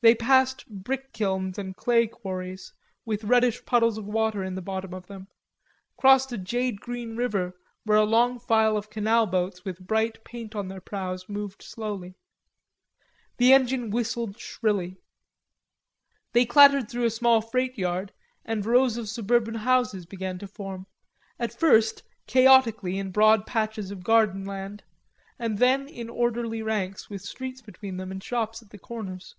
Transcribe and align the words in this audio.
They 0.00 0.14
passed 0.14 0.64
brick 0.68 1.12
kilns 1.12 1.58
and 1.58 1.74
clay 1.74 2.06
quarries, 2.06 2.72
with 3.04 3.24
reddish 3.24 3.64
puddles 3.64 3.98
of 3.98 4.04
water 4.04 4.44
in 4.44 4.54
the 4.54 4.62
bottom 4.62 4.94
of 4.94 5.08
them; 5.08 5.26
crossed 5.96 6.30
a 6.30 6.38
jade 6.38 6.80
green 6.80 7.16
river 7.16 7.54
where 7.82 7.98
a 7.98 8.04
long 8.04 8.38
file 8.38 8.76
of 8.76 8.90
canal 8.90 9.26
boats 9.26 9.64
with 9.64 9.84
bright 9.88 10.22
paint 10.22 10.54
on 10.54 10.68
their 10.68 10.80
prows 10.80 11.28
moved 11.28 11.62
slowly. 11.64 12.14
The 13.38 13.52
engine 13.52 13.90
whistled 13.90 14.38
shrilly. 14.38 14.98
They 16.32 16.46
clattered 16.46 16.88
through 16.88 17.06
a 17.06 17.10
small 17.10 17.40
freight 17.40 17.76
yard, 17.76 18.12
and 18.44 18.64
rows 18.64 18.98
of 18.98 19.08
suburban 19.08 19.56
houses 19.56 20.06
began 20.06 20.38
to 20.38 20.46
form, 20.46 20.86
at 21.40 21.58
first 21.58 22.04
chaotically 22.28 22.98
in 23.00 23.10
broad 23.10 23.46
patches 23.48 23.90
of 23.90 24.04
garden 24.04 24.44
land, 24.44 24.84
and 25.40 25.58
then 25.58 25.88
in 25.88 26.08
orderly 26.08 26.62
ranks 26.62 27.10
with 27.10 27.22
streets 27.22 27.60
between 27.62 27.98
and 27.98 28.22
shops 28.22 28.62
at 28.62 28.70
the 28.70 28.78
corners. 28.78 29.34